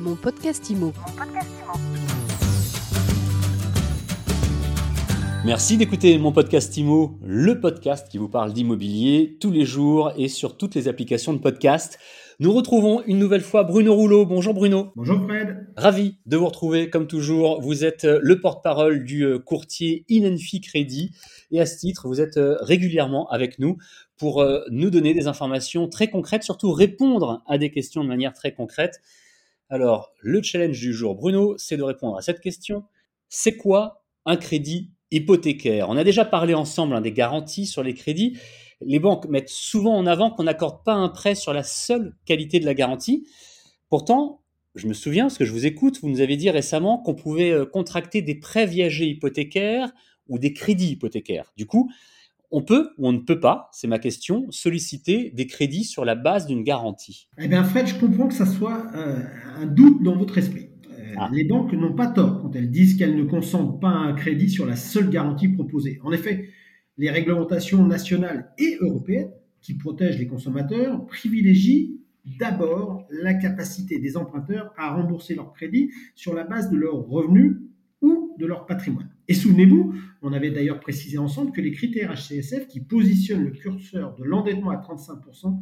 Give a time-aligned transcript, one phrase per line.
[0.00, 0.94] Mon podcast IMO.
[5.44, 10.28] Merci d'écouter mon podcast IMO, le podcast qui vous parle d'immobilier tous les jours et
[10.28, 11.98] sur toutes les applications de podcast.
[12.38, 14.24] Nous retrouvons une nouvelle fois Bruno Rouleau.
[14.24, 14.90] Bonjour Bruno.
[14.96, 15.66] Bonjour Fred.
[15.76, 17.60] Ravi de vous retrouver comme toujours.
[17.60, 21.10] Vous êtes euh, le porte-parole du euh, courtier Inenfi Crédit
[21.50, 23.76] et à ce titre, vous êtes euh, régulièrement avec nous
[24.16, 28.52] pour nous donner des informations très concrètes, surtout répondre à des questions de manière très
[28.52, 29.00] concrète.
[29.70, 32.84] Alors, le challenge du jour, Bruno, c'est de répondre à cette question.
[33.28, 35.88] C'est quoi un crédit hypothécaire?
[35.88, 38.36] On a déjà parlé ensemble hein, des garanties sur les crédits
[38.82, 42.60] les banques mettent souvent en avant qu'on n'accorde pas un prêt sur la seule qualité
[42.60, 43.26] de la garantie.
[43.88, 44.42] Pourtant,
[44.74, 47.50] je me souviens, parce que je vous écoute, vous nous avez dit récemment qu'on pouvait
[47.50, 49.90] euh, contracter des prêts viagers hypothécaires
[50.28, 51.52] ou des crédits hypothécaires.
[51.56, 51.90] Du coup,
[52.50, 56.14] on peut ou on ne peut pas, c'est ma question, solliciter des crédits sur la
[56.14, 59.22] base d'une garantie Eh bien, Fred, je comprends que ça soit euh,
[59.56, 60.70] un doute dans votre esprit.
[60.90, 61.30] Euh, ah.
[61.32, 64.66] Les banques n'ont pas tort quand elles disent qu'elles ne consentent pas un crédit sur
[64.66, 66.00] la seule garantie proposée.
[66.02, 66.48] En effet,
[66.98, 69.30] les réglementations nationales et européennes
[69.62, 72.00] qui protègent les consommateurs privilégient
[72.38, 77.56] d'abord la capacité des emprunteurs à rembourser leur crédit sur la base de leurs revenus
[78.40, 79.08] de leur patrimoine.
[79.28, 84.16] Et souvenez-vous, on avait d'ailleurs précisé ensemble que les critères HCSF qui positionnent le curseur
[84.16, 85.60] de l'endettement à 35%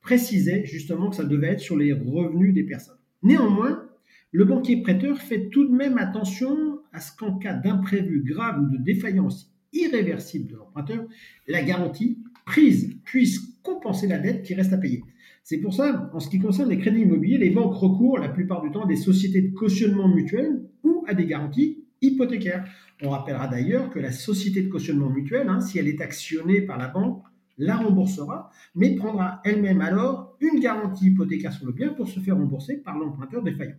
[0.00, 2.98] précisaient justement que ça devait être sur les revenus des personnes.
[3.22, 3.84] Néanmoins,
[4.32, 8.76] le banquier prêteur fait tout de même attention à ce qu'en cas d'imprévu grave ou
[8.76, 11.06] de défaillance irréversible de l'emprunteur,
[11.48, 15.02] la garantie prise puisse compenser la dette qui reste à payer.
[15.42, 18.62] C'est pour ça, en ce qui concerne les crédits immobiliers, les banques recourent la plupart
[18.62, 22.64] du temps à des sociétés de cautionnement mutuel ou à des garanties hypothécaires.
[23.02, 26.78] On rappellera d'ailleurs que la société de cautionnement mutuel, hein, si elle est actionnée par
[26.78, 27.22] la banque,
[27.58, 32.36] la remboursera, mais prendra elle-même alors une garantie hypothécaire sur le bien pour se faire
[32.36, 33.76] rembourser par l'emprunteur défaillant.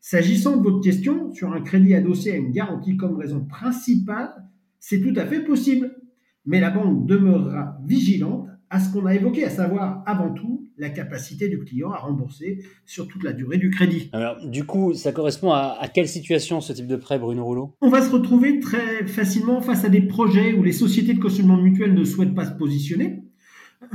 [0.00, 4.34] S'agissant de votre question sur un crédit adossé à une garantie comme raison principale,
[4.78, 5.96] c'est tout à fait possible.
[6.44, 10.90] Mais la banque demeurera vigilante à ce qu'on a évoqué, à savoir avant tout la
[10.90, 14.10] capacité du client à rembourser sur toute la durée du crédit.
[14.12, 17.88] Alors, du coup, ça correspond à, quelle situation ce type de prêt, Bruno Rouleau On
[17.88, 21.94] va se retrouver très facilement face à des projets où les sociétés de cautionnement mutuel
[21.94, 23.22] ne souhaitent pas se positionner.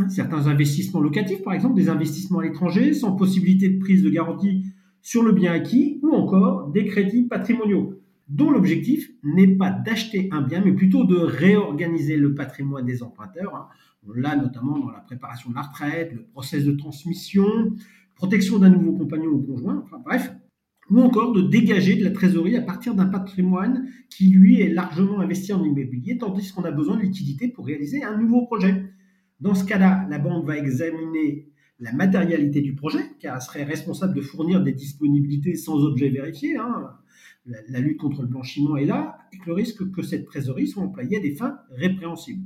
[0.08, 4.64] Certains investissements locatifs, par exemple, des investissements à l'étranger sans possibilité de prise de garantie
[5.02, 7.96] sur le bien acquis, ou encore des crédits patrimoniaux
[8.30, 13.56] dont l'objectif n'est pas d'acheter un bien, mais plutôt de réorganiser le patrimoine des emprunteurs.
[13.56, 13.68] Hein.
[14.08, 17.74] On l'a notamment dans la préparation de la retraite, le process de transmission,
[18.16, 20.32] protection d'un nouveau compagnon ou conjoint, enfin bref,
[20.92, 25.20] ou encore de dégager de la trésorerie à partir d'un patrimoine qui, lui, est largement
[25.20, 28.86] investi en immobilier, tandis qu'on a besoin de liquidité pour réaliser un nouveau projet.
[29.40, 34.14] Dans ce cas-là, la banque va examiner la matérialité du projet, car elle serait responsable
[34.14, 36.58] de fournir des disponibilités sans objet vérifié.
[36.58, 36.90] Hein
[37.46, 41.18] la, lutte contre le blanchiment est là, et le risque que cette trésorerie soit employée
[41.18, 42.46] à des fins répréhensibles.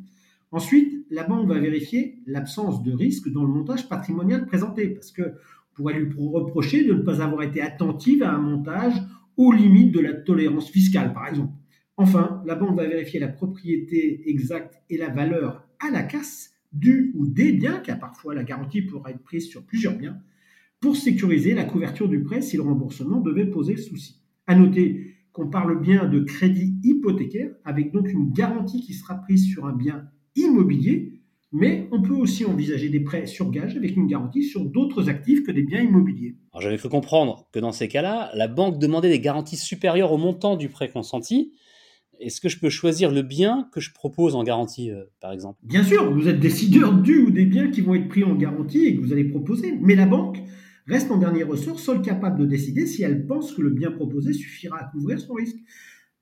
[0.51, 5.33] Ensuite, la banque va vérifier l'absence de risque dans le montage patrimonial présenté, parce que
[5.73, 8.93] pourrait lui reprocher de ne pas avoir été attentive à un montage
[9.37, 11.53] aux limites de la tolérance fiscale, par exemple.
[11.97, 17.11] Enfin, la banque va vérifier la propriété exacte et la valeur à la casse du
[17.15, 20.19] ou des biens, car parfois la garantie pourra être prise sur plusieurs biens,
[20.79, 24.22] pour sécuriser la couverture du prêt si le remboursement devait poser souci.
[24.47, 29.45] À noter qu'on parle bien de crédit hypothécaire, avec donc une garantie qui sera prise
[29.45, 30.05] sur un bien
[30.35, 35.09] immobilier, mais on peut aussi envisager des prêts sur gage avec une garantie sur d'autres
[35.09, 36.35] actifs que des biens immobiliers.
[36.59, 40.55] j'avais cru comprendre que dans ces cas-là, la banque demandait des garanties supérieures au montant
[40.55, 41.51] du prêt consenti.
[42.19, 45.59] Est-ce que je peux choisir le bien que je propose en garantie, euh, par exemple?
[45.63, 48.85] Bien sûr, vous êtes décideur du ou des biens qui vont être pris en garantie
[48.85, 50.39] et que vous allez proposer, mais la banque
[50.88, 54.33] reste en dernier ressort seule capable de décider si elle pense que le bien proposé
[54.33, 55.57] suffira à couvrir son risque.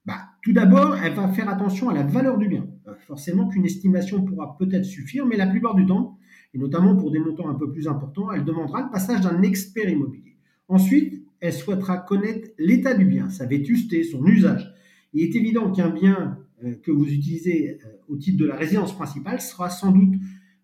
[0.06, 2.68] Bah, tout d'abord, elle va faire attention à la valeur du bien.
[2.88, 6.18] Euh, forcément qu'une estimation pourra peut-être suffire, mais la plupart du temps,
[6.54, 9.88] et notamment pour des montants un peu plus importants, elle demandera le passage d'un expert
[9.88, 10.38] immobilier.
[10.68, 14.74] Ensuite, elle souhaitera connaître l'état du bien, sa vétusté, son usage.
[15.14, 18.96] Il est évident qu'un bien euh, que vous utilisez euh, au titre de la résidence
[18.96, 20.16] principale sera sans doute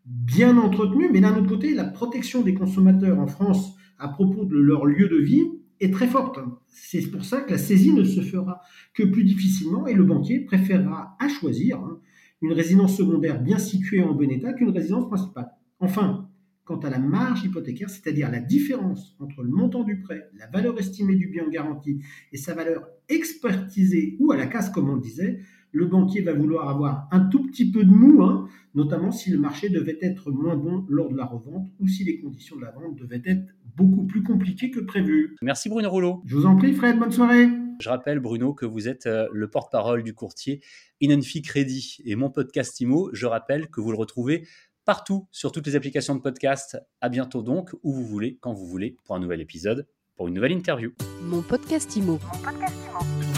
[0.05, 4.57] bien entretenu, mais d'un autre côté, la protection des consommateurs en France à propos de
[4.57, 5.43] leur lieu de vie
[5.79, 6.39] est très forte.
[6.67, 8.61] C'est pour ça que la saisie ne se fera
[8.93, 11.99] que plus difficilement et le banquier préférera à choisir hein,
[12.41, 15.49] une résidence secondaire bien située en bon état qu'une résidence principale.
[15.79, 16.29] Enfin,
[16.67, 20.77] quant à la marge hypothécaire, c'est-à-dire la différence entre le montant du prêt, la valeur
[20.77, 22.01] estimée du bien garanti
[22.33, 25.39] et sa valeur expertisée ou à la casse, comme on le disait,
[25.71, 29.37] le banquier va vouloir avoir un tout petit peu de mou, hein, notamment si le
[29.37, 32.71] marché devait être moins bon lors de la revente ou si les conditions de la
[32.71, 35.35] vente devaient être beaucoup plus compliquées que prévu.
[35.41, 36.23] Merci Bruno Rouleau.
[36.25, 37.47] Je vous en prie Fred, bonne soirée.
[37.79, 40.61] Je rappelle Bruno que vous êtes euh, le porte-parole du courtier
[40.99, 44.47] Inenfi Crédit et mon podcast IMO, je rappelle que vous le retrouvez
[44.83, 46.77] partout sur toutes les applications de podcast.
[47.01, 49.85] À bientôt donc, où vous voulez, quand vous voulez, pour un nouvel épisode,
[50.15, 50.91] pour une nouvelle interview.
[51.21, 52.13] Mon podcast IMO.
[52.13, 53.36] Mon podcast IMO.